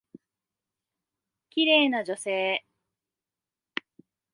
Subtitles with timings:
[1.51, 2.65] 綺麗な女性。